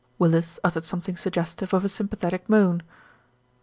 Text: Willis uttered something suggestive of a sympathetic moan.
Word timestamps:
Willis 0.17 0.59
uttered 0.63 0.83
something 0.83 1.15
suggestive 1.15 1.73
of 1.75 1.85
a 1.85 1.87
sympathetic 1.87 2.49
moan. 2.49 2.81